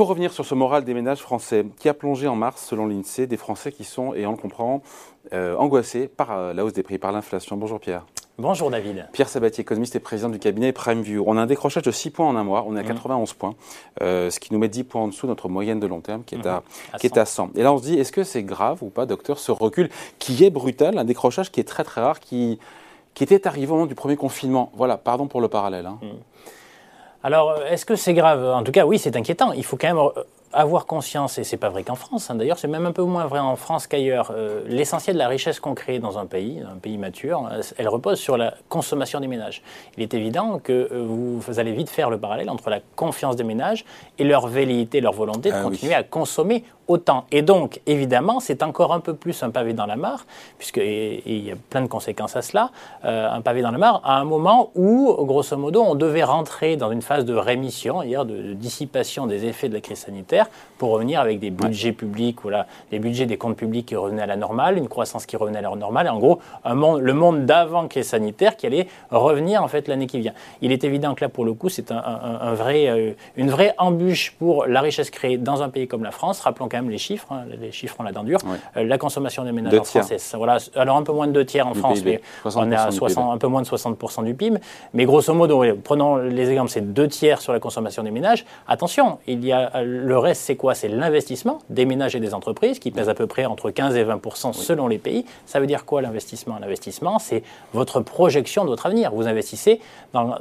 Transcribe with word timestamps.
faut 0.00 0.06
revenir 0.06 0.32
sur 0.32 0.46
ce 0.46 0.54
moral 0.54 0.84
des 0.84 0.94
ménages 0.94 1.20
français 1.20 1.66
qui 1.78 1.86
a 1.86 1.92
plongé 1.92 2.26
en 2.26 2.34
mars, 2.34 2.64
selon 2.64 2.86
l'INSEE, 2.86 3.26
des 3.26 3.36
Français 3.36 3.70
qui 3.70 3.84
sont, 3.84 4.14
et 4.14 4.24
on 4.24 4.30
le 4.30 4.38
comprend, 4.38 4.80
euh, 5.34 5.54
angoissés 5.56 6.08
par 6.08 6.30
euh, 6.30 6.54
la 6.54 6.64
hausse 6.64 6.72
des 6.72 6.82
prix, 6.82 6.96
par 6.96 7.12
l'inflation. 7.12 7.58
Bonjour 7.58 7.78
Pierre. 7.78 8.06
Bonjour 8.38 8.70
David. 8.70 9.06
Pierre 9.12 9.28
Sabatier, 9.28 9.60
économiste 9.60 9.96
et 9.96 10.00
président 10.00 10.30
du 10.30 10.38
cabinet 10.38 10.72
PrimeView. 10.72 11.22
On 11.26 11.36
a 11.36 11.42
un 11.42 11.46
décrochage 11.46 11.82
de 11.82 11.90
6 11.90 12.12
points 12.12 12.26
en 12.26 12.34
un 12.36 12.44
mois, 12.44 12.64
on 12.66 12.78
est 12.78 12.80
à 12.80 12.82
91 12.82 13.30
mmh. 13.30 13.36
points, 13.36 13.54
euh, 14.00 14.30
ce 14.30 14.40
qui 14.40 14.54
nous 14.54 14.58
met 14.58 14.70
10 14.70 14.84
points 14.84 15.02
en 15.02 15.08
dessous 15.08 15.26
de 15.26 15.32
notre 15.32 15.50
moyenne 15.50 15.80
de 15.80 15.86
long 15.86 16.00
terme 16.00 16.24
qui 16.24 16.34
est, 16.34 16.46
à, 16.46 16.60
mmh. 16.94 16.96
qui 16.96 17.06
est 17.06 17.18
à 17.18 17.26
100. 17.26 17.50
Et 17.54 17.62
là 17.62 17.70
on 17.70 17.76
se 17.76 17.82
dit, 17.82 17.98
est-ce 17.98 18.10
que 18.10 18.24
c'est 18.24 18.42
grave 18.42 18.82
ou 18.82 18.88
pas, 18.88 19.04
docteur, 19.04 19.38
ce 19.38 19.52
recul 19.52 19.90
qui 20.18 20.42
est 20.46 20.50
brutal, 20.50 20.96
un 20.96 21.04
décrochage 21.04 21.52
qui 21.52 21.60
est 21.60 21.68
très 21.68 21.84
très 21.84 22.00
rare, 22.00 22.20
qui, 22.20 22.58
qui 23.12 23.22
était 23.22 23.46
arrivé 23.46 23.70
au 23.70 23.74
moment 23.74 23.86
du 23.86 23.94
premier 23.94 24.16
confinement? 24.16 24.72
Voilà, 24.74 24.96
pardon 24.96 25.26
pour 25.26 25.42
le 25.42 25.48
parallèle. 25.48 25.84
Hein. 25.84 25.98
Mmh. 26.00 26.06
Alors, 27.22 27.62
est-ce 27.64 27.84
que 27.84 27.96
c'est 27.96 28.14
grave? 28.14 28.44
En 28.44 28.62
tout 28.62 28.72
cas, 28.72 28.86
oui, 28.86 28.98
c'est 28.98 29.16
inquiétant. 29.16 29.52
Il 29.52 29.64
faut 29.64 29.76
quand 29.76 29.88
même 29.88 29.98
euh, 29.98 30.22
avoir 30.52 30.86
conscience, 30.86 31.38
et 31.38 31.44
c'est 31.44 31.56
pas 31.56 31.68
vrai 31.68 31.84
qu'en 31.84 31.94
France, 31.94 32.30
hein, 32.30 32.34
d'ailleurs, 32.34 32.58
c'est 32.58 32.68
même 32.68 32.86
un 32.86 32.92
peu 32.92 33.02
moins 33.02 33.26
vrai 33.26 33.38
en 33.38 33.56
France 33.56 33.86
qu'ailleurs. 33.86 34.32
Euh, 34.34 34.62
l'essentiel 34.66 35.14
de 35.14 35.18
la 35.18 35.28
richesse 35.28 35.60
qu'on 35.60 35.74
crée 35.74 35.98
dans 35.98 36.18
un 36.18 36.26
pays, 36.26 36.60
un 36.60 36.76
pays 36.76 36.98
mature, 36.98 37.48
euh, 37.52 37.62
elle 37.78 37.88
repose 37.88 38.18
sur 38.18 38.36
la 38.36 38.54
consommation 38.68 39.20
des 39.20 39.28
ménages. 39.28 39.62
Il 39.96 40.02
est 40.02 40.12
évident 40.14 40.58
que 40.58 40.88
vous, 40.92 41.40
allez 41.58 41.72
vite 41.72 41.90
faire 41.90 42.10
le 42.10 42.18
parallèle 42.18 42.50
entre 42.50 42.70
la 42.70 42.80
confiance 42.96 43.36
des 43.36 43.44
ménages 43.44 43.84
et 44.18 44.24
leur 44.24 44.48
velléité, 44.48 45.00
leur 45.00 45.12
volonté 45.12 45.50
de 45.50 45.56
ah 45.56 45.62
continuer 45.62 45.94
à 45.94 46.02
consommer 46.02 46.64
autant. 46.90 47.24
Et 47.30 47.42
donc, 47.42 47.80
évidemment, 47.86 48.40
c'est 48.40 48.62
encore 48.62 48.92
un 48.92 49.00
peu 49.00 49.14
plus 49.14 49.42
un 49.44 49.50
pavé 49.50 49.72
dans 49.72 49.86
la 49.86 49.96
mare, 49.96 50.26
puisqu'il 50.58 51.44
y 51.44 51.52
a 51.52 51.54
plein 51.70 51.82
de 51.82 51.86
conséquences 51.86 52.34
à 52.34 52.42
cela, 52.42 52.70
euh, 53.04 53.30
un 53.30 53.40
pavé 53.40 53.62
dans 53.62 53.70
la 53.70 53.78
mare, 53.78 54.00
à 54.04 54.18
un 54.18 54.24
moment 54.24 54.70
où, 54.74 55.14
grosso 55.24 55.56
modo, 55.56 55.82
on 55.82 55.94
devait 55.94 56.24
rentrer 56.24 56.76
dans 56.76 56.90
une 56.90 57.02
phase 57.02 57.24
de 57.24 57.34
rémission, 57.34 58.00
de, 58.00 58.24
de 58.24 58.54
dissipation 58.54 59.26
des 59.26 59.46
effets 59.46 59.68
de 59.68 59.74
la 59.74 59.80
crise 59.80 59.98
sanitaire, 59.98 60.39
pour 60.78 60.92
revenir 60.92 61.20
avec 61.20 61.38
des 61.40 61.50
budgets 61.50 61.92
publics, 61.92 62.38
voilà, 62.42 62.66
des 62.90 62.98
budgets 62.98 63.26
des 63.26 63.36
comptes 63.36 63.56
publics 63.56 63.84
qui 63.84 63.96
revenaient 63.96 64.22
à 64.22 64.26
la 64.26 64.36
normale, 64.36 64.78
une 64.78 64.88
croissance 64.88 65.26
qui 65.26 65.36
revenait 65.36 65.58
à 65.58 65.62
la 65.62 65.76
normale, 65.76 66.06
et 66.06 66.08
en 66.08 66.18
gros, 66.18 66.38
un 66.64 66.74
monde, 66.74 67.02
le 67.02 67.12
monde 67.12 67.44
d'avant 67.44 67.86
crise 67.86 68.08
sanitaire 68.08 68.56
qui 68.56 68.66
allait 68.66 68.86
revenir 69.10 69.62
en 69.62 69.68
fait 69.68 69.88
l'année 69.88 70.06
qui 70.06 70.20
vient. 70.20 70.32
Il 70.62 70.72
est 70.72 70.82
évident 70.84 71.14
que 71.14 71.22
là, 71.22 71.28
pour 71.28 71.44
le 71.44 71.52
coup, 71.52 71.68
c'est 71.68 71.92
un, 71.92 72.54
vrai, 72.54 72.88
euh, 72.88 73.12
une 73.36 73.50
vraie 73.50 73.74
embûche 73.76 74.34
pour 74.38 74.66
la 74.66 74.80
richesse 74.80 75.10
créée 75.10 75.36
dans 75.36 75.62
un 75.62 75.68
pays 75.68 75.86
comme 75.86 76.02
la 76.02 76.12
France. 76.12 76.40
Rappelons 76.40 76.68
quand 76.70 76.80
les 76.88 76.98
chiffres, 76.98 77.26
hein, 77.30 77.42
les 77.60 77.72
chiffres 77.72 77.96
ont 77.98 78.02
la 78.02 78.12
dent 78.12 78.24
dure. 78.24 78.38
Euh, 78.76 78.84
la 78.84 78.96
consommation 78.96 79.44
des 79.44 79.52
ménages 79.52 79.74
français, 79.82 80.16
voilà, 80.34 80.56
alors 80.76 80.96
un 80.96 81.02
peu 81.02 81.12
moins 81.12 81.26
de 81.26 81.32
deux 81.32 81.44
tiers 81.44 81.66
en 81.66 81.74
France, 81.74 82.00
mais 82.04 82.22
on 82.54 82.72
est 82.72 82.76
à 82.76 82.90
60, 82.90 83.34
un 83.34 83.38
peu 83.38 83.48
moins 83.48 83.60
de 83.60 83.66
60% 83.66 84.24
du 84.24 84.34
PIB. 84.34 84.58
Mais 84.94 85.04
grosso 85.04 85.34
modo, 85.34 85.62
prenons 85.84 86.16
les 86.16 86.50
exemples, 86.50 86.70
c'est 86.70 86.92
deux 86.92 87.08
tiers 87.08 87.42
sur 87.42 87.52
la 87.52 87.60
consommation 87.60 88.02
des 88.02 88.10
ménages. 88.10 88.46
Attention, 88.66 89.18
il 89.26 89.44
y 89.44 89.52
a 89.52 89.82
le 89.82 90.18
reste, 90.18 90.29
c'est 90.38 90.56
quoi? 90.56 90.74
C'est 90.74 90.88
l'investissement 90.88 91.58
des 91.68 91.84
ménages 91.84 92.14
et 92.16 92.20
des 92.20 92.34
entreprises 92.34 92.78
qui 92.78 92.90
pèse 92.90 93.08
à 93.08 93.14
peu 93.14 93.26
près 93.26 93.44
entre 93.44 93.70
15 93.70 93.96
et 93.96 94.04
20% 94.04 94.52
selon 94.52 94.88
les 94.88 94.98
pays. 94.98 95.24
Ça 95.46 95.60
veut 95.60 95.66
dire 95.66 95.84
quoi 95.84 96.02
l'investissement? 96.02 96.58
L'investissement, 96.60 97.18
c'est 97.18 97.42
votre 97.72 98.00
projection 98.00 98.64
de 98.64 98.70
votre 98.70 98.86
avenir. 98.86 99.12
Vous 99.12 99.26
investissez 99.26 99.80
en 100.14 100.34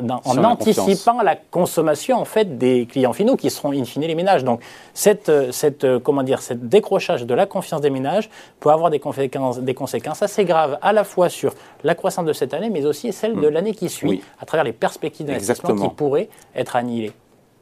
anticipant 0.43 1.21
la 1.21 1.35
consommation 1.35 2.17
en 2.17 2.25
fait 2.25 2.57
des 2.57 2.85
clients 2.85 3.13
finaux 3.13 3.35
qui 3.35 3.49
seront 3.49 3.71
in 3.71 3.85
fine 3.85 4.03
les 4.03 4.15
ménages. 4.15 4.43
Donc 4.43 4.61
cette, 4.93 5.31
cette 5.51 5.85
comment 5.99 6.23
dire, 6.23 6.41
ce 6.41 6.53
décrochage 6.53 7.25
de 7.25 7.33
la 7.33 7.45
confiance 7.45 7.81
des 7.81 7.89
ménages 7.89 8.29
peut 8.59 8.69
avoir 8.69 8.89
des 8.89 8.99
conséquences, 8.99 9.59
des 9.59 9.73
conséquences 9.73 10.21
assez 10.21 10.45
graves 10.45 10.77
à 10.81 10.93
la 10.93 11.03
fois 11.03 11.29
sur 11.29 11.53
la 11.83 11.95
croissance 11.95 12.25
de 12.25 12.33
cette 12.33 12.53
année, 12.53 12.69
mais 12.69 12.85
aussi 12.85 13.11
celle 13.13 13.35
de 13.35 13.49
hmm. 13.49 13.53
l'année 13.53 13.73
qui 13.73 13.89
suit, 13.89 14.21
à 14.39 14.45
travers 14.45 14.63
les 14.63 14.73
perspectives 14.73 15.25
d'investissement 15.25 15.75
qui 15.75 15.89
pourraient 15.95 16.29
être 16.55 16.75
annihilées. 16.75 17.13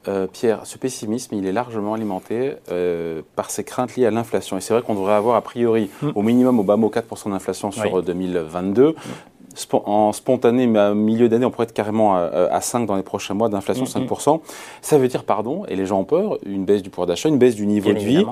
Euh, 0.07 0.27
Pierre, 0.27 0.65
ce 0.65 0.77
pessimisme, 0.77 1.35
il 1.35 1.45
est 1.45 1.51
largement 1.51 1.93
alimenté 1.93 2.53
euh, 2.71 3.21
par 3.35 3.49
ces 3.49 3.63
craintes 3.63 3.95
liées 3.95 4.05
à 4.05 4.11
l'inflation. 4.11 4.57
Et 4.57 4.61
c'est 4.61 4.73
vrai 4.73 4.81
qu'on 4.81 4.95
devrait 4.95 5.15
avoir, 5.15 5.35
a 5.35 5.41
priori, 5.41 5.89
hmm. 6.01 6.11
au 6.15 6.21
minimum, 6.21 6.59
au 6.59 6.63
bas 6.63 6.77
mot, 6.77 6.89
4% 6.89 7.31
d'inflation 7.31 7.71
sur 7.71 8.01
2022 8.01 8.95
en 9.73 10.13
spontané, 10.13 10.67
mais 10.67 10.79
à 10.79 10.93
milieu 10.93 11.29
d'année, 11.29 11.45
on 11.45 11.51
pourrait 11.51 11.65
être 11.65 11.73
carrément 11.73 12.15
à, 12.15 12.61
5 12.61 12.85
dans 12.85 12.95
les 12.95 13.03
prochains 13.03 13.33
mois 13.33 13.49
d'inflation, 13.49 13.85
5%. 13.85 14.33
Mm, 14.33 14.35
mm. 14.35 14.39
Ça 14.81 14.97
veut 14.97 15.07
dire, 15.07 15.23
pardon, 15.23 15.65
et 15.67 15.75
les 15.75 15.85
gens 15.85 15.99
ont 15.99 16.05
peur, 16.05 16.37
une 16.45 16.65
baisse 16.65 16.83
du 16.83 16.89
pouvoir 16.89 17.07
d'achat, 17.07 17.29
une 17.29 17.39
baisse 17.39 17.55
du 17.55 17.65
niveau 17.65 17.91
de 17.91 17.99
vie. 17.99 18.25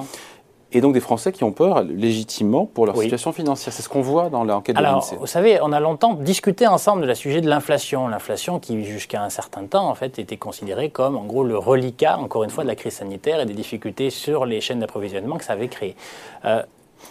Et 0.75 0.81
donc 0.81 0.93
des 0.93 0.99
Français 0.99 1.31
qui 1.31 1.45
ont 1.45 1.53
peur 1.53 1.83
légitimement 1.83 2.65
pour 2.65 2.85
leur 2.85 2.97
situation 2.97 3.31
financière. 3.31 3.71
C'est 3.71 3.81
ce 3.81 3.87
qu'on 3.87 4.01
voit 4.01 4.29
dans 4.29 4.43
l'enquête 4.43 4.75
de 4.75 4.81
l'INSEE. 4.81 5.15
Vous 5.17 5.25
savez, 5.25 5.57
on 5.61 5.71
a 5.71 5.79
longtemps 5.79 6.15
discuté 6.15 6.67
ensemble 6.67 7.01
de 7.01 7.07
la 7.07 7.15
sujet 7.15 7.39
de 7.39 7.47
l'inflation. 7.47 8.09
L'inflation 8.09 8.59
qui, 8.59 8.83
jusqu'à 8.83 9.23
un 9.23 9.29
certain 9.29 9.67
temps, 9.67 9.87
en 9.89 9.95
fait, 9.95 10.19
était 10.19 10.35
considérée 10.35 10.89
comme, 10.89 11.15
en 11.15 11.23
gros, 11.23 11.45
le 11.45 11.57
reliquat, 11.57 12.17
encore 12.17 12.43
une 12.43 12.49
fois, 12.49 12.65
de 12.65 12.67
la 12.67 12.75
crise 12.75 12.95
sanitaire 12.95 13.39
et 13.39 13.45
des 13.45 13.53
difficultés 13.53 14.09
sur 14.09 14.45
les 14.45 14.59
chaînes 14.59 14.81
d'approvisionnement 14.81 15.37
que 15.37 15.45
ça 15.45 15.53
avait 15.53 15.69
créées. 15.69 15.95
Euh, 16.43 16.61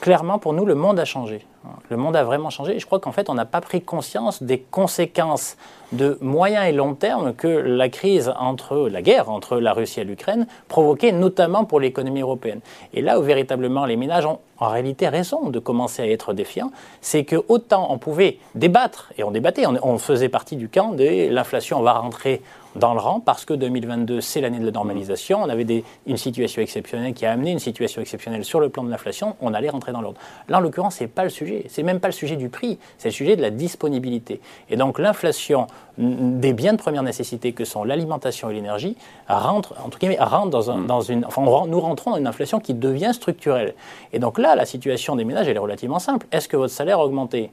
clairement, 0.00 0.38
pour 0.38 0.52
nous, 0.52 0.66
le 0.66 0.74
monde 0.74 0.98
a 0.98 1.04
changé. 1.04 1.46
Le 1.88 1.96
monde 1.96 2.14
a 2.16 2.24
vraiment 2.24 2.50
changé. 2.50 2.76
Et 2.76 2.78
je 2.78 2.86
crois 2.86 3.00
qu'en 3.00 3.12
fait, 3.12 3.30
on 3.30 3.34
n'a 3.34 3.46
pas 3.46 3.60
pris 3.60 3.80
conscience 3.80 4.42
des 4.42 4.58
conséquences 4.58 5.56
de 5.92 6.18
moyen 6.20 6.64
et 6.64 6.72
long 6.72 6.94
terme 6.94 7.34
que 7.34 7.48
la 7.48 7.88
crise 7.88 8.32
entre 8.38 8.88
la 8.88 9.00
guerre 9.00 9.30
entre 9.30 9.58
la 9.58 9.72
Russie 9.72 10.00
et 10.00 10.04
l'Ukraine 10.04 10.46
provoquait, 10.68 11.12
notamment 11.12 11.64
pour 11.64 11.80
l'économie 11.80 12.20
européenne. 12.20 12.60
Et 12.92 13.00
là 13.00 13.18
où 13.18 13.22
véritablement 13.22 13.86
les 13.86 13.96
ménages 13.96 14.26
ont 14.26 14.40
en 14.58 14.68
réalité 14.68 15.08
raison 15.08 15.50
de 15.50 15.58
commencer 15.58 16.02
à 16.02 16.08
être 16.08 16.32
défiants, 16.32 16.70
c'est 17.00 17.24
que 17.24 17.36
autant 17.48 17.88
on 17.90 17.98
pouvait 17.98 18.38
débattre, 18.54 19.12
et 19.16 19.24
on 19.24 19.30
débattait, 19.30 19.66
on, 19.66 19.98
faisait 19.98 20.28
partie 20.28 20.56
du 20.56 20.68
camp 20.68 20.92
de 20.92 21.28
l'inflation 21.30 21.80
va 21.82 21.94
rentrer 21.94 22.42
dans 22.76 22.94
le 22.94 23.00
rang 23.00 23.20
parce 23.20 23.44
que 23.44 23.54
2022, 23.54 24.20
c'est 24.20 24.40
l'année 24.40 24.58
de 24.58 24.64
la 24.64 24.70
normalisation. 24.70 25.42
On 25.42 25.48
avait 25.48 25.84
une 26.06 26.16
situation 26.16 26.62
exceptionnelle 26.62 27.14
qui 27.14 27.26
a 27.26 27.32
amené 27.32 27.52
une 27.52 27.58
situation 27.58 28.00
exceptionnelle 28.00 28.44
sur 28.44 28.60
le 28.60 28.68
plan 28.68 28.84
de 28.84 28.90
l'inflation. 28.90 29.36
On 29.40 29.54
allait 29.54 29.70
rentrer 29.70 29.92
dans 29.92 30.00
l'ordre. 30.00 30.18
Là, 30.48 30.58
en 30.58 30.60
l'occurrence, 30.60 30.96
ce 30.96 31.04
n'est 31.04 31.08
pas 31.08 31.24
le 31.24 31.30
sujet. 31.30 31.66
C'est 31.68 31.82
même 31.82 32.00
pas 32.00 32.08
le 32.08 32.12
sujet 32.12 32.36
du 32.36 32.48
prix. 32.48 32.78
C'est 32.98 33.08
le 33.08 33.14
sujet 33.14 33.36
de 33.36 33.42
la 33.42 33.50
disponibilité. 33.50 34.40
Et 34.70 34.76
donc, 34.76 34.98
l'inflation 34.98 35.66
des 35.98 36.52
biens 36.52 36.72
de 36.72 36.78
première 36.78 37.02
nécessité 37.02 37.52
que 37.52 37.64
sont 37.64 37.84
l'alimentation 37.84 38.50
et 38.50 38.54
l'énergie 38.54 38.96
rentre, 39.28 39.74
en 39.84 39.88
tout 39.88 39.98
cas, 39.98 40.08
rentre 40.24 40.50
dans, 40.50 40.70
un, 40.70 40.78
mm. 40.78 40.86
dans 40.86 41.00
une, 41.00 41.24
enfin, 41.24 41.42
nous 41.42 41.80
rentrons 41.80 42.12
dans 42.12 42.16
une 42.16 42.26
inflation 42.26 42.60
qui 42.60 42.74
devient 42.74 43.12
structurelle. 43.14 43.74
Et 44.12 44.18
donc 44.18 44.38
là, 44.38 44.54
la 44.54 44.66
situation 44.66 45.16
des 45.16 45.24
ménages 45.24 45.48
elle 45.48 45.56
est 45.56 45.60
relativement 45.60 45.98
simple. 45.98 46.26
Est-ce 46.32 46.48
que 46.48 46.56
votre 46.56 46.72
salaire 46.72 46.98
a 46.98 47.04
augmenté? 47.04 47.50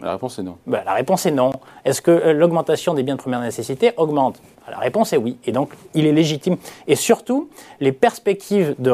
La 0.00 0.12
réponse 0.12 0.38
est 0.38 0.42
non. 0.42 0.58
Ben, 0.66 0.82
la 0.84 0.94
réponse 0.94 1.26
est 1.26 1.32
non. 1.32 1.50
Est-ce 1.84 2.00
que 2.00 2.10
euh, 2.10 2.32
l'augmentation 2.32 2.94
des 2.94 3.02
biens 3.02 3.16
de 3.16 3.20
première 3.20 3.40
nécessité 3.40 3.92
augmente? 3.96 4.40
La 4.70 4.78
réponse 4.78 5.12
est 5.12 5.16
oui. 5.16 5.38
Et 5.44 5.52
donc, 5.52 5.70
il 5.94 6.06
est 6.06 6.12
légitime. 6.12 6.56
Et 6.86 6.94
surtout, 6.94 7.48
les 7.80 7.90
perspectives, 7.90 8.74
de, 8.78 8.92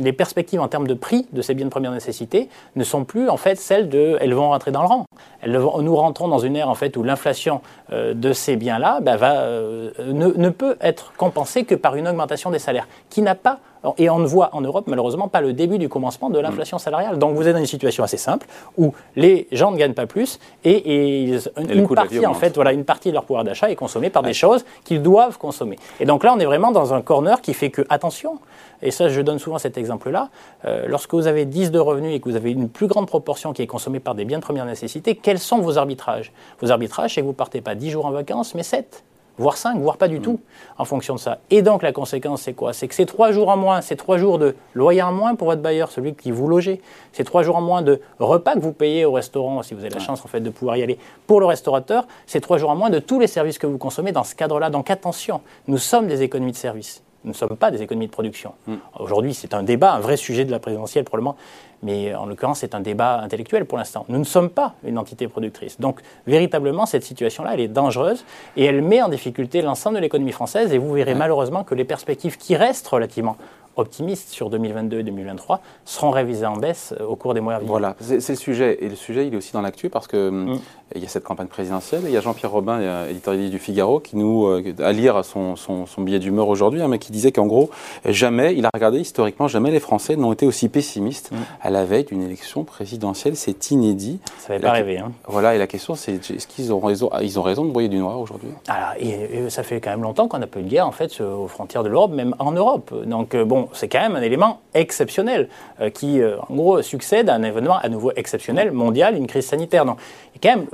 les 0.00 0.12
perspectives 0.12 0.60
en 0.60 0.68
termes 0.68 0.86
de 0.86 0.94
prix 0.94 1.26
de 1.32 1.42
ces 1.42 1.54
biens 1.54 1.64
de 1.64 1.70
première 1.70 1.92
nécessité 1.92 2.48
ne 2.76 2.84
sont 2.84 3.04
plus 3.04 3.28
en 3.28 3.36
fait 3.36 3.58
celles 3.58 3.88
de 3.88 4.16
elles 4.20 4.34
vont 4.34 4.50
rentrer 4.50 4.70
dans 4.70 4.82
le 4.82 4.88
rang. 4.88 5.06
Nous 5.46 5.96
rentrons 5.96 6.28
dans 6.28 6.38
une 6.38 6.56
ère 6.56 6.68
en 6.68 6.74
fait 6.74 6.96
où 6.96 7.02
l'inflation 7.02 7.60
euh, 7.92 8.14
de 8.14 8.32
ces 8.32 8.56
biens-là 8.56 9.00
ben, 9.00 9.16
va, 9.16 9.40
euh, 9.40 9.90
ne, 10.12 10.28
ne 10.28 10.48
peut 10.50 10.76
être 10.80 11.12
compensée 11.16 11.64
que 11.64 11.74
par 11.74 11.96
une 11.96 12.06
augmentation 12.06 12.50
des 12.50 12.58
salaires 12.58 12.86
qui 13.08 13.22
n'a 13.22 13.34
pas 13.34 13.60
et 13.98 14.10
on 14.10 14.18
ne 14.18 14.26
voit 14.26 14.50
en 14.52 14.60
Europe 14.60 14.86
malheureusement 14.86 15.28
pas 15.28 15.40
le 15.40 15.52
début 15.52 15.78
du 15.78 15.88
commencement 15.88 16.30
de 16.30 16.38
l'inflation 16.38 16.76
mm. 16.76 16.80
salariale. 16.80 17.18
Donc 17.18 17.34
vous 17.34 17.46
êtes 17.46 17.54
dans 17.54 17.60
une 17.60 17.66
situation 17.66 18.04
assez 18.04 18.16
simple 18.16 18.46
où 18.76 18.92
les 19.16 19.48
gens 19.52 19.70
ne 19.70 19.76
gagnent 19.76 19.94
pas 19.94 20.06
plus 20.06 20.38
et, 20.64 21.30
une, 21.56 21.88
partie 21.88 22.26
en 22.26 22.34
fait, 22.34 22.54
voilà, 22.54 22.72
une 22.72 22.84
partie 22.84 23.08
de 23.08 23.14
leur 23.14 23.24
pouvoir 23.24 23.44
d'achat 23.44 23.70
est 23.70 23.76
consommée 23.76 24.10
par 24.10 24.22
des 24.22 24.34
choses 24.34 24.64
qu'ils 24.84 25.02
doivent 25.02 25.38
consommer. 25.38 25.78
Et 25.98 26.04
donc 26.04 26.24
là, 26.24 26.34
on 26.36 26.38
est 26.38 26.44
vraiment 26.44 26.72
dans 26.72 26.94
un 26.94 27.00
corner 27.00 27.40
qui 27.40 27.54
fait 27.54 27.70
que 27.70 27.82
attention. 27.88 28.38
Et 28.82 28.90
ça, 28.90 29.08
je 29.08 29.20
donne 29.20 29.38
souvent 29.38 29.58
cet 29.58 29.76
exemple-là. 29.76 30.30
Euh, 30.64 30.86
lorsque 30.88 31.12
vous 31.12 31.26
avez 31.26 31.44
10 31.44 31.70
de 31.70 31.78
revenus 31.78 32.14
et 32.14 32.20
que 32.20 32.28
vous 32.28 32.36
avez 32.36 32.50
une 32.50 32.68
plus 32.68 32.86
grande 32.86 33.06
proportion 33.06 33.52
qui 33.52 33.62
est 33.62 33.66
consommée 33.66 34.00
par 34.00 34.14
des 34.14 34.24
biens 34.24 34.38
de 34.38 34.42
première 34.42 34.64
nécessité, 34.64 35.16
quels 35.16 35.38
sont 35.38 35.58
vos 35.58 35.76
arbitrages? 35.76 36.32
Vos 36.60 36.70
arbitrages, 36.70 37.14
c'est 37.14 37.20
que 37.20 37.26
vous 37.26 37.32
partez 37.34 37.60
pas 37.60 37.74
10 37.74 37.90
jours 37.90 38.06
en 38.06 38.10
vacances, 38.10 38.54
mais 38.54 38.62
7 38.62 39.04
voire 39.40 39.56
5, 39.56 39.78
voire 39.78 39.96
pas 39.96 40.08
du 40.08 40.18
mm. 40.18 40.22
tout, 40.22 40.40
en 40.78 40.84
fonction 40.84 41.14
de 41.14 41.20
ça. 41.20 41.38
Et 41.50 41.62
donc 41.62 41.82
la 41.82 41.92
conséquence, 41.92 42.42
c'est 42.42 42.52
quoi? 42.52 42.72
C'est 42.72 42.88
que 42.88 42.94
ces 42.94 43.06
trois 43.06 43.32
jours 43.32 43.48
en 43.48 43.56
moins, 43.56 43.80
ces 43.80 43.96
trois 43.96 44.18
jours 44.18 44.38
de 44.38 44.54
loyer 44.74 45.02
en 45.02 45.12
moins 45.12 45.34
pour 45.34 45.48
votre 45.48 45.62
bailleur, 45.62 45.90
celui 45.90 46.14
qui 46.14 46.30
vous 46.30 46.46
logez, 46.46 46.80
ces 47.12 47.24
trois 47.24 47.42
jours 47.42 47.56
en 47.56 47.62
moins 47.62 47.82
de 47.82 48.00
repas 48.18 48.54
que 48.54 48.60
vous 48.60 48.72
payez 48.72 49.04
au 49.04 49.12
restaurant, 49.12 49.62
si 49.62 49.74
vous 49.74 49.80
avez 49.80 49.90
la 49.90 50.00
chance 50.00 50.24
en 50.24 50.28
fait 50.28 50.40
de 50.40 50.50
pouvoir 50.50 50.76
y 50.76 50.82
aller, 50.82 50.98
pour 51.26 51.40
le 51.40 51.46
restaurateur, 51.46 52.06
ces 52.26 52.40
trois 52.40 52.58
jours 52.58 52.70
en 52.70 52.76
moins 52.76 52.90
de 52.90 52.98
tous 52.98 53.18
les 53.18 53.26
services 53.26 53.58
que 53.58 53.66
vous 53.66 53.78
consommez 53.78 54.12
dans 54.12 54.24
ce 54.24 54.34
cadre-là. 54.34 54.70
Donc 54.70 54.90
attention, 54.90 55.40
nous 55.66 55.78
sommes 55.78 56.06
des 56.06 56.22
économies 56.22 56.52
de 56.52 56.56
services. 56.56 57.02
Nous 57.24 57.32
ne 57.32 57.36
sommes 57.36 57.56
pas 57.56 57.70
des 57.70 57.82
économies 57.82 58.06
de 58.06 58.12
production. 58.12 58.54
Mm. 58.66 58.74
Aujourd'hui, 58.98 59.34
c'est 59.34 59.52
un 59.54 59.62
débat, 59.62 59.92
un 59.92 60.00
vrai 60.00 60.16
sujet 60.16 60.44
de 60.44 60.50
la 60.50 60.58
présidentielle 60.58 61.04
probablement, 61.04 61.36
mais 61.82 62.14
en 62.14 62.26
l'occurrence, 62.26 62.60
c'est 62.60 62.74
un 62.74 62.80
débat 62.80 63.20
intellectuel 63.20 63.64
pour 63.64 63.78
l'instant. 63.78 64.04
Nous 64.08 64.18
ne 64.18 64.24
sommes 64.24 64.50
pas 64.50 64.74
une 64.84 64.98
entité 64.98 65.28
productrice. 65.28 65.80
Donc, 65.80 66.00
véritablement, 66.26 66.86
cette 66.86 67.04
situation-là, 67.04 67.54
elle 67.54 67.60
est 67.60 67.68
dangereuse 67.68 68.24
et 68.56 68.64
elle 68.64 68.82
met 68.82 69.02
en 69.02 69.08
difficulté 69.08 69.62
l'ensemble 69.62 69.96
de 69.96 70.00
l'économie 70.00 70.32
française. 70.32 70.72
Et 70.72 70.78
vous 70.78 70.92
verrez 70.92 71.14
malheureusement 71.14 71.64
que 71.64 71.74
les 71.74 71.84
perspectives 71.84 72.36
qui 72.36 72.56
restent 72.56 72.88
relativement 72.88 73.36
optimistes 73.80 74.30
sur 74.30 74.50
2022 74.50 75.00
et 75.00 75.02
2023 75.02 75.60
seront 75.84 76.10
révisés 76.10 76.46
en 76.46 76.56
baisse 76.56 76.94
au 77.06 77.16
cours 77.16 77.34
des 77.34 77.40
mois 77.40 77.54
à 77.54 77.58
venir. 77.58 77.70
Voilà, 77.70 77.96
c'est 78.00 78.28
le 78.28 78.34
sujet. 78.36 78.78
Et 78.80 78.88
le 78.88 78.96
sujet, 78.96 79.26
il 79.26 79.34
est 79.34 79.36
aussi 79.36 79.52
dans 79.52 79.62
l'actu 79.62 79.88
parce 79.88 80.06
que 80.06 80.30
mm. 80.30 80.58
il 80.94 81.02
y 81.02 81.04
a 81.04 81.08
cette 81.08 81.24
campagne 81.24 81.46
présidentielle. 81.46 82.02
Il 82.04 82.12
y 82.12 82.16
a 82.16 82.20
Jean-Pierre 82.20 82.50
Robin, 82.50 83.06
éditorialiste 83.08 83.52
du 83.52 83.58
Figaro, 83.58 84.00
qui 84.00 84.16
nous, 84.16 84.46
à 84.78 84.92
lire 84.92 85.24
son, 85.24 85.56
son, 85.56 85.86
son 85.86 86.02
billet 86.02 86.18
d'humeur 86.18 86.48
aujourd'hui, 86.48 86.82
hein, 86.82 86.88
mais 86.88 86.98
qui 86.98 87.12
disait 87.12 87.32
qu'en 87.32 87.46
gros, 87.46 87.70
jamais, 88.04 88.54
il 88.56 88.64
a 88.66 88.70
regardé 88.72 89.00
historiquement, 89.00 89.48
jamais 89.48 89.70
les 89.70 89.80
Français 89.80 90.16
n'ont 90.16 90.32
été 90.32 90.46
aussi 90.46 90.68
pessimistes 90.68 91.32
mm. 91.32 91.36
à 91.62 91.70
la 91.70 91.84
veille 91.84 92.04
d'une 92.04 92.22
élection 92.22 92.64
présidentielle. 92.64 93.36
C'est 93.36 93.70
inédit. 93.70 94.20
Ça 94.38 94.52
n'avait 94.52 94.62
pas 94.62 94.72
rêvé. 94.72 94.98
Hein. 94.98 95.12
Voilà, 95.26 95.54
et 95.54 95.58
la 95.58 95.66
question, 95.66 95.94
c'est 95.94 96.14
est-ce 96.14 96.46
qu'ils 96.46 96.72
ont 96.72 96.80
raison, 96.80 97.10
ils 97.22 97.38
ont 97.38 97.42
raison 97.42 97.64
de 97.64 97.70
broyer 97.70 97.88
du 97.88 97.98
noir 97.98 98.18
aujourd'hui? 98.20 98.50
Alors, 98.68 98.90
et, 98.98 99.48
ça 99.50 99.62
fait 99.62 99.80
quand 99.80 99.90
même 99.90 100.02
longtemps 100.02 100.28
qu'on 100.28 100.38
n'a 100.38 100.46
pas 100.46 100.60
eu 100.60 100.64
de 100.64 100.68
guerre, 100.68 100.86
en 100.86 100.92
fait, 100.92 101.20
aux 101.20 101.48
frontières 101.48 101.82
de 101.82 101.88
l'Europe, 101.88 102.12
même 102.12 102.34
en 102.38 102.52
Europe. 102.52 102.92
Donc, 103.06 103.34
euh, 103.34 103.44
bon, 103.44 103.68
c'est 103.72 103.88
quand 103.88 104.00
même 104.00 104.16
un 104.16 104.22
élément 104.22 104.60
exceptionnel 104.74 105.48
euh, 105.80 105.90
qui, 105.90 106.20
euh, 106.20 106.36
en 106.48 106.54
gros, 106.54 106.82
succède 106.82 107.28
à 107.28 107.34
un 107.34 107.42
événement 107.42 107.78
à 107.78 107.88
nouveau 107.88 108.12
exceptionnel, 108.16 108.72
mondial, 108.72 109.16
une 109.16 109.26
crise 109.26 109.46
sanitaire. 109.46 109.84
Donc, 109.84 109.98
quand 110.42 110.56
même, 110.56 110.66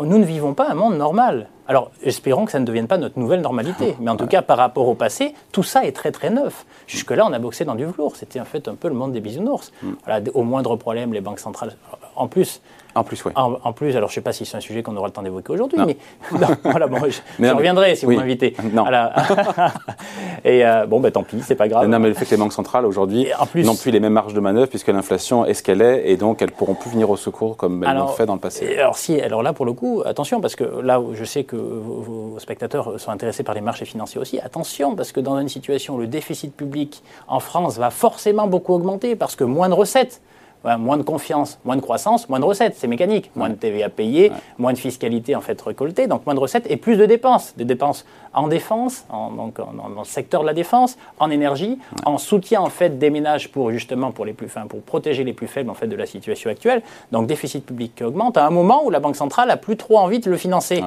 nous 0.00 0.18
ne 0.18 0.24
vivons 0.24 0.54
pas 0.54 0.68
un 0.70 0.74
monde 0.74 0.96
normal. 0.96 1.48
Alors, 1.66 1.90
espérons 2.02 2.46
que 2.46 2.52
ça 2.52 2.60
ne 2.60 2.64
devienne 2.64 2.86
pas 2.86 2.98
notre 2.98 3.18
nouvelle 3.18 3.40
normalité. 3.40 3.94
Mais 4.00 4.10
en 4.10 4.16
tout 4.16 4.26
cas, 4.26 4.42
par 4.42 4.56
rapport 4.56 4.88
au 4.88 4.94
passé, 4.94 5.34
tout 5.52 5.62
ça 5.62 5.84
est 5.84 5.92
très 5.92 6.12
très 6.12 6.30
neuf. 6.30 6.64
Jusque-là, 6.86 7.26
on 7.26 7.32
a 7.32 7.38
boxé 7.38 7.64
dans 7.64 7.74
du 7.74 7.84
velours. 7.84 8.16
C'était 8.16 8.40
en 8.40 8.44
fait 8.44 8.68
un 8.68 8.74
peu 8.74 8.88
le 8.88 8.94
monde 8.94 9.12
des 9.12 9.20
bisounours. 9.20 9.72
Mm. 9.82 9.92
au 10.34 10.42
moindre 10.42 10.76
problème, 10.76 11.12
les 11.12 11.20
banques 11.20 11.40
centrales. 11.40 11.76
En 12.18 12.26
plus, 12.28 12.60
en 12.98 13.04
plus, 13.04 13.24
oui. 13.24 13.32
En, 13.36 13.72
plus, 13.72 13.96
alors 13.96 14.08
je 14.08 14.12
ne 14.12 14.14
sais 14.16 14.20
pas 14.22 14.32
si 14.32 14.44
c'est 14.44 14.56
un 14.56 14.60
sujet 14.60 14.82
qu'on 14.82 14.96
aura 14.96 15.06
le 15.06 15.12
temps 15.12 15.22
d'évoquer 15.22 15.52
aujourd'hui, 15.52 15.78
mais 15.86 15.96
voilà, 16.64 16.86
bon, 16.88 16.98
je, 17.08 17.48
reviendrai 17.48 17.94
si 17.94 18.06
vous 18.06 18.12
m'invitez. 18.12 18.56
Non. 18.72 18.84
et 20.44 20.66
euh, 20.66 20.86
bon, 20.86 20.98
ben 20.98 21.12
tant 21.12 21.22
pis, 21.22 21.40
c'est 21.42 21.54
pas 21.54 21.68
grave. 21.68 21.86
Non, 21.86 21.98
mais 22.00 22.08
le 22.08 22.14
fait 22.14 22.24
que 22.24 22.30
les 22.30 22.36
banques 22.36 22.52
centrales 22.52 22.86
aujourd'hui 22.86 23.28
n'ont 23.54 23.76
plus 23.76 23.92
les 23.92 24.00
mêmes 24.00 24.14
marges 24.14 24.34
de 24.34 24.40
manœuvre 24.40 24.68
puisque 24.68 24.88
l'inflation 24.88 25.44
est 25.44 25.54
ce 25.54 25.62
qu'elle 25.62 25.82
est 25.82 26.10
et 26.10 26.16
donc 26.16 26.42
elles 26.42 26.50
pourront 26.50 26.74
plus 26.74 26.90
venir 26.90 27.08
au 27.08 27.16
secours 27.16 27.56
comme 27.56 27.84
elles 27.84 27.96
l'ont 27.96 28.08
fait 28.08 28.26
dans 28.26 28.34
le 28.34 28.40
passé. 28.40 28.76
Alors 28.76 28.96
si, 28.96 29.20
alors 29.20 29.42
là 29.42 29.52
pour 29.52 29.66
le 29.66 29.74
coup, 29.74 30.02
attention 30.04 30.40
parce 30.40 30.56
que 30.56 30.64
là 30.64 31.00
je 31.12 31.24
sais 31.24 31.44
que 31.44 31.56
vos, 31.56 32.00
vos 32.00 32.38
spectateurs 32.38 32.98
sont 32.98 33.10
intéressés 33.10 33.44
par 33.44 33.54
les 33.54 33.60
marchés 33.60 33.84
financiers 33.84 34.20
aussi, 34.20 34.40
attention 34.40 34.96
parce 34.96 35.12
que 35.12 35.20
dans 35.20 35.38
une 35.38 35.48
situation 35.48 35.94
où 35.94 35.98
le 35.98 36.06
déficit 36.08 36.54
public 36.54 37.02
en 37.28 37.38
France 37.38 37.78
va 37.78 37.90
forcément 37.90 38.46
beaucoup 38.48 38.74
augmenter 38.74 39.14
parce 39.14 39.36
que 39.36 39.44
moins 39.44 39.68
de 39.68 39.74
recettes 39.74 40.20
moins 40.64 40.96
de 40.96 41.02
confiance, 41.02 41.58
moins 41.64 41.76
de 41.76 41.80
croissance, 41.80 42.28
moins 42.28 42.40
de 42.40 42.44
recettes, 42.44 42.74
c'est 42.76 42.86
mécanique. 42.86 43.30
Moins 43.36 43.50
de 43.50 43.54
TVA 43.54 43.88
payée, 43.88 44.32
moins 44.58 44.72
de 44.72 44.78
fiscalité 44.78 45.34
en 45.34 45.40
fait 45.40 45.60
récoltée, 45.60 46.06
donc 46.06 46.26
moins 46.26 46.34
de 46.34 46.40
recettes 46.40 46.66
et 46.68 46.76
plus 46.76 46.96
de 46.96 47.06
dépenses. 47.06 47.54
Des 47.56 47.64
dépenses 47.64 48.04
en 48.34 48.48
défense, 48.48 49.04
en, 49.10 49.30
donc 49.30 49.56
dans 49.56 49.88
le 49.88 50.04
secteur 50.04 50.42
de 50.42 50.46
la 50.46 50.54
défense, 50.54 50.98
en 51.18 51.30
énergie, 51.30 51.78
en 52.04 52.18
soutien 52.18 52.60
en 52.60 52.70
fait 52.70 52.98
des 52.98 53.10
ménages 53.10 53.50
pour 53.50 53.70
justement 53.70 54.10
pour 54.10 54.24
les 54.24 54.32
plus, 54.32 54.46
enfin, 54.46 54.66
pour 54.66 54.82
protéger 54.82 55.24
les 55.24 55.32
plus 55.32 55.46
faibles 55.46 55.70
en 55.70 55.74
fait 55.74 55.86
de 55.86 55.96
la 55.96 56.06
situation 56.06 56.50
actuelle. 56.50 56.82
Donc 57.12 57.26
déficit 57.26 57.64
public 57.64 57.94
qui 57.94 58.04
augmente 58.04 58.36
à 58.36 58.46
un 58.46 58.50
moment 58.50 58.84
où 58.84 58.90
la 58.90 59.00
Banque 59.00 59.16
centrale 59.16 59.50
a 59.50 59.56
plus 59.56 59.76
trop 59.76 59.98
envie 59.98 60.18
de 60.18 60.30
le 60.30 60.36
financer. 60.36 60.82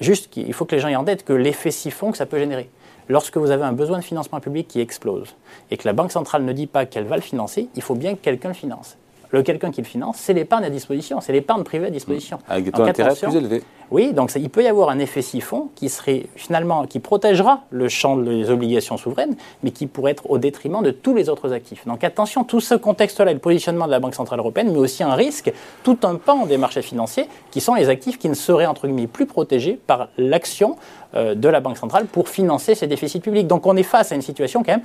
Juste, 0.00 0.36
il 0.36 0.52
faut 0.52 0.64
que 0.64 0.74
les 0.74 0.80
gens 0.80 0.88
aient 0.88 0.96
en 0.96 1.04
tête 1.04 1.24
que 1.24 1.32
l'effet 1.32 1.70
siphon 1.70 2.10
que 2.10 2.18
ça 2.18 2.26
peut 2.26 2.38
générer. 2.38 2.68
Lorsque 3.08 3.36
vous 3.36 3.50
avez 3.50 3.62
un 3.62 3.72
besoin 3.72 3.98
de 3.98 4.04
financement 4.04 4.40
public 4.40 4.68
qui 4.68 4.80
explose 4.80 5.36
et 5.70 5.76
que 5.76 5.86
la 5.86 5.92
Banque 5.92 6.12
centrale 6.12 6.44
ne 6.44 6.52
dit 6.52 6.66
pas 6.66 6.86
qu'elle 6.86 7.04
va 7.04 7.16
le 7.16 7.22
financer, 7.22 7.68
il 7.76 7.82
faut 7.82 7.94
bien 7.94 8.14
que 8.14 8.20
quelqu'un 8.20 8.48
le 8.48 8.54
finance 8.54 8.96
le 9.30 9.42
quelqu'un 9.42 9.70
qui 9.70 9.80
le 9.80 9.86
finance, 9.86 10.16
c'est 10.18 10.32
l'épargne 10.32 10.64
à 10.64 10.70
disposition, 10.70 11.20
c'est 11.20 11.32
l'épargne 11.32 11.64
privée 11.64 11.86
à 11.86 11.90
disposition. 11.90 12.38
Avec 12.48 12.64
des 12.64 12.72
taux 12.72 12.84
d'intérêt 12.84 13.14
plus 13.14 13.36
élevés. 13.36 13.62
Oui, 13.92 14.12
donc 14.12 14.32
il 14.34 14.50
peut 14.50 14.64
y 14.64 14.66
avoir 14.66 14.88
un 14.88 14.98
effet 14.98 15.22
siphon 15.22 15.68
qui 15.76 15.88
serait 15.88 16.26
finalement 16.34 16.86
qui 16.86 16.98
protégera 16.98 17.60
le 17.70 17.88
champ 17.88 18.16
des 18.16 18.50
obligations 18.50 18.96
souveraines, 18.96 19.36
mais 19.62 19.70
qui 19.70 19.86
pourrait 19.86 20.10
être 20.10 20.28
au 20.28 20.38
détriment 20.38 20.82
de 20.82 20.90
tous 20.90 21.14
les 21.14 21.28
autres 21.28 21.52
actifs. 21.52 21.86
Donc 21.86 22.02
attention, 22.02 22.42
tout 22.42 22.60
ce 22.60 22.74
contexte-là, 22.74 23.32
le 23.32 23.38
positionnement 23.38 23.86
de 23.86 23.92
la 23.92 24.00
Banque 24.00 24.16
centrale 24.16 24.40
européenne, 24.40 24.70
mais 24.72 24.78
aussi 24.78 25.04
un 25.04 25.14
risque, 25.14 25.52
tout 25.84 25.98
un 26.02 26.16
pan 26.16 26.46
des 26.46 26.58
marchés 26.58 26.82
financiers 26.82 27.28
qui 27.52 27.60
sont 27.60 27.74
les 27.74 27.88
actifs 27.88 28.18
qui 28.18 28.28
ne 28.28 28.34
seraient 28.34 28.66
entre 28.66 28.88
guillemets 28.88 29.06
plus 29.06 29.26
protégés 29.26 29.78
par 29.86 30.08
l'action 30.18 30.76
euh, 31.14 31.36
de 31.36 31.48
la 31.48 31.60
Banque 31.60 31.78
centrale 31.78 32.06
pour 32.06 32.28
financer 32.28 32.74
ces 32.74 32.88
déficits 32.88 33.20
publics. 33.20 33.46
Donc 33.46 33.66
on 33.66 33.76
est 33.76 33.84
face 33.84 34.10
à 34.10 34.16
une 34.16 34.22
situation 34.22 34.64
quand 34.64 34.72
même 34.72 34.82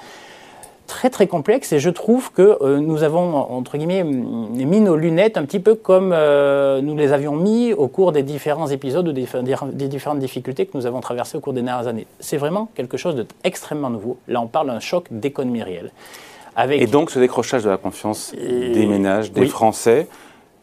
très 0.91 1.09
très 1.09 1.25
complexe 1.25 1.71
et 1.71 1.79
je 1.79 1.89
trouve 1.89 2.33
que 2.33 2.57
euh, 2.61 2.79
nous 2.79 3.03
avons, 3.03 3.33
entre 3.33 3.77
guillemets, 3.77 4.03
mis 4.03 4.81
nos 4.81 4.97
lunettes 4.97 5.37
un 5.37 5.45
petit 5.45 5.61
peu 5.61 5.73
comme 5.73 6.11
euh, 6.13 6.81
nous 6.81 6.97
les 6.97 7.13
avions 7.13 7.33
mis 7.33 7.71
au 7.71 7.87
cours 7.87 8.11
des 8.11 8.23
différents 8.23 8.67
épisodes 8.67 9.07
ou 9.07 9.13
des, 9.13 9.25
des, 9.71 9.87
différentes 9.87 10.19
difficultés 10.19 10.65
que 10.65 10.77
nous 10.77 10.85
avons 10.85 10.99
traversées 10.99 11.37
au 11.37 11.39
cours 11.39 11.53
des 11.53 11.61
dernières 11.61 11.87
années. 11.87 12.07
C'est 12.19 12.35
vraiment 12.35 12.69
quelque 12.75 12.97
chose 12.97 13.15
d'extrêmement 13.15 13.89
nouveau. 13.89 14.17
Là, 14.27 14.41
on 14.41 14.47
parle 14.47 14.67
d'un 14.67 14.81
choc 14.81 15.05
d'économie 15.09 15.63
réelle. 15.63 15.91
Avec... 16.57 16.81
Et 16.81 16.87
donc 16.87 17.09
ce 17.09 17.19
décrochage 17.19 17.63
de 17.63 17.69
la 17.69 17.77
confiance 17.77 18.33
des 18.35 18.85
ménages, 18.85 19.31
des 19.31 19.45
Français, 19.45 20.09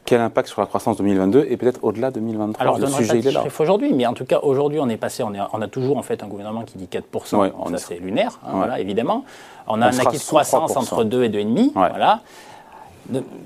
quel 0.09 0.23
impact 0.23 0.49
sur 0.49 0.63
la 0.63 0.67
croissance 0.67 0.97
2022 0.97 1.49
et 1.51 1.59
peut-être 1.59 1.81
au-delà 1.83 2.11
2023 2.11 2.63
Alors, 2.63 2.79
le 2.79 2.87
sujet, 2.87 3.19
il 3.19 3.27
est 3.27 3.31
là. 3.31 3.45
aujourd'hui, 3.59 3.93
mais 3.93 4.07
en 4.07 4.15
tout 4.15 4.25
cas, 4.25 4.39
aujourd'hui, 4.43 4.81
on 4.81 4.89
est 4.89 4.97
passé, 4.97 5.23
on, 5.23 5.33
on, 5.53 5.61
a 5.61 5.69
toujours 5.69 5.99
en 5.99 6.03
fait 6.03 6.23
un 6.23 6.29
gouvernement 6.29 6.63
qui 6.63 6.79
dit 6.79 6.89
4%, 6.91 7.37
ouais, 7.37 7.53
ça 7.73 7.77
c'est 7.77 7.99
lunaire, 7.99 8.41
hein, 8.43 8.53
voilà, 8.55 8.81
évidemment. 8.81 9.27
On 9.67 9.83
a 9.83 9.89
un 9.89 9.99
acquis 9.99 10.17
de 10.17 10.23
croissance 10.23 10.75
entre 10.79 11.05
2 11.05 11.25
et 11.25 11.29
2,5, 11.29 11.73
voilà. 11.75 12.23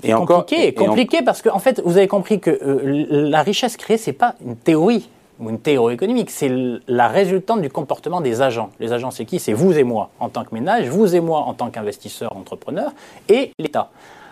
Et 0.03 0.13
compliqué, 0.13 0.73
encore, 0.73 0.87
compliqué 0.87 1.21
parce 1.21 1.41
que 1.41 1.49
en 1.49 1.59
fait, 1.59 1.81
vous 1.83 1.97
avez 1.97 2.07
compris 2.07 2.39
que 2.39 2.49
euh, 2.49 3.07
la 3.09 3.41
richesse 3.41 3.75
créée, 3.75 3.97
c'est 3.97 4.13
pas 4.13 4.35
une 4.45 4.55
théorie 4.55 5.09
ou 5.41 5.49
une 5.49 5.59
théorie 5.59 5.95
économique, 5.95 6.31
c'est 6.31 6.49
la 6.87 7.09
résultante 7.09 7.61
du 7.61 7.69
comportement 7.69 8.21
des 8.21 8.41
agents. 8.41 8.69
Les 8.79 8.93
agents, 8.93 9.11
c'est 9.11 9.25
qui? 9.25 9.39
C'est 9.39 9.53
vous 9.53 9.77
et 9.77 9.83
moi 9.83 10.11
en 10.21 10.29
tant 10.29 10.45
que 10.45 10.53
ménage, 10.53 10.87
vous 10.87 11.13
et 11.13 11.19
moi 11.19 11.39
en 11.39 11.53
tant 11.53 11.69
qu'investisseur, 11.69 12.37
entrepreneur, 12.37 12.93
et 13.27 13.51
l'État. 13.59 13.89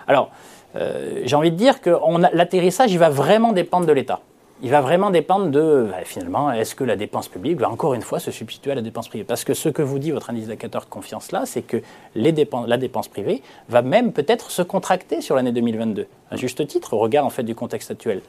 Alors, 0.08 0.32
euh, 0.76 1.22
j'ai 1.26 1.36
envie 1.36 1.52
de 1.52 1.56
dire 1.56 1.82
que 1.82 1.92
l'atterrissage, 2.34 2.92
il 2.92 3.00
va 3.00 3.10
vraiment 3.10 3.52
dépendre 3.52 3.86
de 3.86 3.92
l'État. 3.92 4.22
Il 4.64 4.70
va 4.70 4.82
vraiment 4.82 5.10
dépendre 5.10 5.48
de, 5.48 5.88
bah, 5.90 5.98
finalement, 6.04 6.52
est-ce 6.52 6.76
que 6.76 6.84
la 6.84 6.96
dépense 6.96 7.28
publique 7.28 7.60
va 7.60 7.70
encore 7.70 7.96
une 7.96 8.04
fois 8.04 8.20
se 8.20 8.30
substituer 8.30 8.72
à 8.72 8.76
la 8.76 8.84
dépense 8.84 9.10
privée? 9.10 9.24
Parce 9.24 9.44
que 9.44 9.56
ce 9.56 9.70
que 9.70 9.82
vous 9.82 9.98
dit 9.98 10.12
votre 10.12 10.30
indicateur 10.30 10.84
de 10.84 10.90
confiance 10.90 11.32
là, 11.32 11.44
c'est 11.46 11.64
que 11.64 11.82
la 12.16 12.78
dépense 12.78 13.08
privée 13.08 13.42
va 13.70 13.82
même 13.82 14.14
peut-être 14.14 14.52
se 14.52 14.62
contracter 14.62 15.22
sur 15.22 15.36
l'année 15.36 15.52
2022 15.52 16.08
à 16.32 16.38
juste 16.38 16.66
titre, 16.66 16.94
au 16.94 16.98
regard 16.98 17.26
en 17.26 17.30
fait 17.30 17.44
du 17.44 17.54
contexte 17.56 17.92
actuel. 17.92 18.22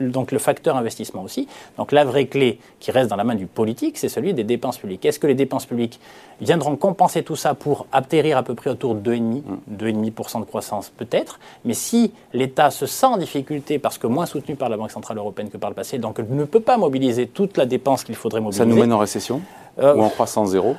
Donc 0.00 0.32
le 0.32 0.38
facteur 0.38 0.76
investissement 0.76 1.22
aussi. 1.22 1.46
Donc 1.76 1.92
la 1.92 2.04
vraie 2.04 2.26
clé 2.26 2.58
qui 2.80 2.90
reste 2.90 3.10
dans 3.10 3.16
la 3.16 3.24
main 3.24 3.34
du 3.34 3.46
politique, 3.46 3.98
c'est 3.98 4.08
celui 4.08 4.32
des 4.34 4.44
dépenses 4.44 4.78
publiques. 4.78 5.04
Est-ce 5.04 5.18
que 5.18 5.26
les 5.26 5.34
dépenses 5.34 5.66
publiques 5.66 6.00
viendront 6.40 6.76
compenser 6.76 7.22
tout 7.22 7.36
ça 7.36 7.54
pour 7.54 7.86
atterrir 7.92 8.38
à 8.38 8.42
peu 8.42 8.54
près 8.54 8.70
autour 8.70 8.94
de 8.94 9.14
2,5%, 9.14 9.42
2,5% 9.78 10.40
de 10.40 10.44
croissance 10.44 10.90
peut-être, 10.90 11.38
mais 11.64 11.74
si 11.74 12.12
l'État 12.32 12.70
se 12.70 12.86
sent 12.86 13.06
en 13.06 13.18
difficulté 13.18 13.78
parce 13.78 13.98
que 13.98 14.06
moins 14.06 14.26
soutenu 14.26 14.56
par 14.56 14.68
la 14.68 14.76
Banque 14.76 14.90
Centrale 14.90 15.18
Européenne 15.18 15.50
que 15.50 15.58
par 15.58 15.70
le 15.70 15.76
passé, 15.76 15.98
donc 15.98 16.18
ne 16.18 16.44
peut 16.44 16.60
pas 16.60 16.78
mobiliser 16.78 17.26
toute 17.26 17.56
la 17.56 17.66
dépense 17.66 18.04
qu'il 18.04 18.16
faudrait 18.16 18.40
mobiliser. 18.40 18.64
Ça 18.64 18.66
nous 18.66 18.76
mène 18.76 18.92
en 18.92 18.98
récession 18.98 19.42
euh, 19.78 19.94
ou 19.94 20.02
en 20.02 20.08
croissance 20.08 20.50
zéro? 20.50 20.76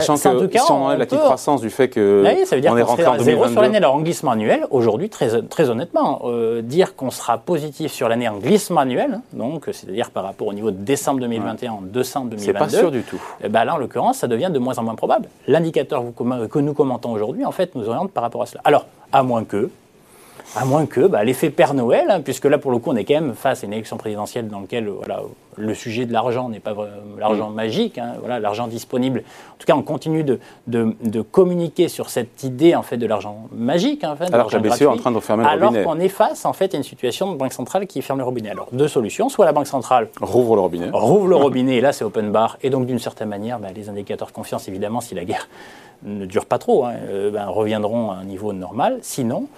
Sachant 0.00 0.14
que 0.14 0.58
si 0.58 0.72
on 0.72 0.84
enlève 0.86 0.98
la 0.98 1.06
petite 1.06 1.20
croissance 1.20 1.60
du 1.60 1.70
fait 1.70 1.88
que 1.88 2.24
ça 2.44 2.56
veut 2.56 2.62
dire 2.62 2.72
on 2.72 2.76
est 2.76 2.82
rentré 2.82 3.06
en 3.06 3.16
2022. 3.16 3.52
sur 3.52 3.62
l'année. 3.62 3.76
Alors 3.76 3.94
en 3.94 4.00
glissement 4.00 4.32
annuel, 4.32 4.66
aujourd'hui, 4.70 5.08
très, 5.08 5.42
très 5.42 5.70
honnêtement, 5.70 6.22
euh, 6.24 6.62
dire 6.62 6.96
qu'on 6.96 7.10
sera 7.10 7.38
positif 7.38 7.92
sur 7.92 8.08
l'année 8.08 8.28
en 8.28 8.38
glissement 8.38 8.80
annuel, 8.80 9.20
donc 9.32 9.64
c'est-à-dire 9.72 10.10
par 10.10 10.24
rapport 10.24 10.48
au 10.48 10.52
niveau 10.52 10.70
de 10.70 10.76
décembre 10.76 11.20
2021 11.20 11.72
en 11.72 11.82
décembre 11.82 12.30
2022, 12.30 12.44
c'est 12.44 12.58
pas 12.58 12.68
sûr 12.68 12.90
du 12.90 13.02
tout. 13.02 13.20
Eh 13.42 13.48
ben 13.48 13.64
là, 13.64 13.74
en 13.74 13.78
l'occurrence, 13.78 14.18
ça 14.18 14.26
devient 14.26 14.50
de 14.52 14.58
moins 14.58 14.78
en 14.78 14.82
moins 14.82 14.94
probable. 14.94 15.28
L'indicateur 15.46 16.02
que 16.50 16.58
nous 16.58 16.74
commentons 16.74 17.12
aujourd'hui, 17.12 17.44
en 17.44 17.52
fait, 17.52 17.74
nous 17.74 17.88
oriente 17.88 18.10
par 18.10 18.22
rapport 18.22 18.42
à 18.42 18.46
cela. 18.46 18.60
Alors, 18.64 18.86
à 19.12 19.22
moins 19.22 19.44
que, 19.44 19.70
à 20.56 20.64
moins 20.64 20.86
que 20.86 21.06
bah, 21.06 21.24
l'effet 21.24 21.50
Père 21.50 21.74
Noël, 21.74 22.06
hein, 22.10 22.20
puisque 22.20 22.44
là 22.44 22.58
pour 22.58 22.70
le 22.70 22.78
coup 22.78 22.90
on 22.90 22.96
est 22.96 23.04
quand 23.04 23.14
même 23.14 23.34
face 23.34 23.62
à 23.62 23.66
une 23.66 23.72
élection 23.72 23.96
présidentielle 23.96 24.48
dans 24.48 24.60
laquelle 24.60 24.88
voilà, 24.88 25.22
le 25.56 25.74
sujet 25.74 26.06
de 26.06 26.12
l'argent 26.12 26.48
n'est 26.48 26.60
pas 26.60 26.74
l'argent 27.18 27.50
mm. 27.50 27.54
magique, 27.54 27.98
hein, 27.98 28.14
voilà, 28.20 28.38
l'argent 28.38 28.66
disponible. 28.66 29.22
En 29.52 29.56
tout 29.58 29.66
cas, 29.66 29.74
on 29.74 29.82
continue 29.82 30.24
de, 30.24 30.38
de, 30.66 31.20
communiquer 31.22 31.88
sur 31.88 32.10
cette 32.10 32.42
idée 32.42 32.74
en 32.74 32.82
fait 32.82 32.96
de 32.96 33.06
l'argent 33.06 33.48
magique. 33.52 34.04
En 34.04 34.16
fait, 34.16 34.32
alors 34.32 34.48
que 34.48 34.56
la 34.56 34.60
BCE 34.60 34.82
est 34.82 34.86
en 34.86 34.96
train 34.96 35.12
de 35.12 35.20
fermer 35.20 35.44
le 35.44 35.48
alors 35.48 35.68
robinet. 35.68 35.80
Alors 35.80 35.94
qu'on 35.94 36.00
est 36.00 36.08
face 36.08 36.44
en 36.44 36.52
fait 36.52 36.74
à 36.74 36.76
une 36.76 36.82
situation 36.82 37.32
de 37.32 37.36
banque 37.36 37.52
centrale 37.52 37.86
qui 37.86 38.02
ferme 38.02 38.18
le 38.18 38.24
robinet. 38.24 38.50
Alors 38.50 38.68
deux 38.72 38.88
solutions, 38.88 39.28
soit 39.28 39.44
la 39.44 39.52
banque 39.52 39.66
centrale 39.66 40.08
rouvre 40.20 40.54
le 40.56 40.60
robinet, 40.62 40.90
rouvre 40.92 41.28
le 41.28 41.36
robinet 41.44 41.76
et 41.76 41.80
là 41.80 41.92
c'est 41.92 42.04
open 42.04 42.30
bar 42.30 42.58
et 42.62 42.70
donc 42.70 42.86
d'une 42.86 42.98
certaine 42.98 43.28
manière 43.28 43.58
bah, 43.58 43.68
les 43.74 43.88
indicateurs 43.88 44.28
de 44.28 44.32
confiance 44.32 44.68
évidemment 44.68 45.00
si 45.00 45.14
la 45.14 45.24
guerre 45.24 45.48
ne 46.04 46.26
dure 46.26 46.46
pas 46.46 46.58
trop, 46.58 46.84
hein, 46.84 46.94
euh, 47.08 47.30
ben, 47.30 47.46
reviendront 47.46 48.10
à 48.10 48.16
un 48.16 48.24
niveau 48.24 48.52
normal. 48.52 48.98
Sinon, 49.02 49.48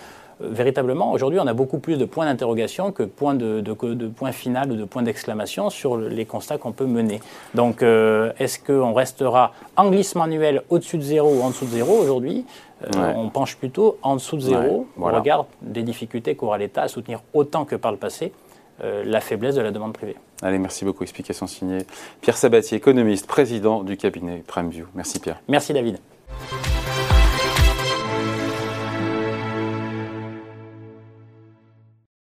véritablement, 0.40 1.12
aujourd'hui, 1.12 1.40
on 1.40 1.46
a 1.46 1.54
beaucoup 1.54 1.78
plus 1.78 1.96
de 1.96 2.04
points 2.04 2.26
d'interrogation 2.26 2.92
que 2.92 3.02
point 3.02 3.34
de, 3.34 3.60
de, 3.60 4.08
point 4.08 4.32
final 4.32 4.70
ou 4.70 4.76
de 4.76 4.84
point 4.84 5.02
d'exclamation 5.02 5.70
sur 5.70 5.96
les 5.96 6.24
constats 6.24 6.58
qu'on 6.58 6.72
peut 6.72 6.86
mener. 6.86 7.20
Donc, 7.54 7.82
euh, 7.82 8.32
est-ce 8.38 8.58
qu'on 8.58 8.92
restera 8.92 9.52
en 9.76 9.90
glissement 9.90 10.24
annuel 10.24 10.62
au-dessus 10.68 10.98
de 10.98 11.02
zéro 11.02 11.30
ou 11.30 11.42
en 11.42 11.50
dessous 11.50 11.64
de 11.64 11.70
zéro 11.70 11.94
aujourd'hui? 11.98 12.44
Euh, 12.84 13.14
On 13.16 13.30
penche 13.30 13.56
plutôt 13.56 13.98
en 14.02 14.16
dessous 14.16 14.36
de 14.36 14.42
zéro 14.42 14.86
au 14.98 15.04
regard 15.06 15.46
des 15.62 15.82
difficultés 15.82 16.34
qu'aura 16.34 16.58
l'État 16.58 16.82
à 16.82 16.88
soutenir 16.88 17.20
autant 17.32 17.64
que 17.64 17.74
par 17.74 17.90
le 17.90 17.96
passé 17.96 18.32
euh, 18.84 19.02
la 19.06 19.20
faiblesse 19.20 19.54
de 19.54 19.62
la 19.62 19.70
demande 19.70 19.94
privée. 19.94 20.16
Allez, 20.42 20.58
merci 20.58 20.84
beaucoup. 20.84 21.02
Explication 21.02 21.46
signée. 21.46 21.78
Pierre 22.20 22.36
Sabatier, 22.36 22.76
économiste, 22.76 23.26
président 23.26 23.82
du 23.82 23.96
cabinet 23.96 24.42
PrimeView. 24.46 24.84
Merci 24.94 25.18
Pierre. 25.18 25.40
Merci 25.48 25.72
David. 25.72 25.98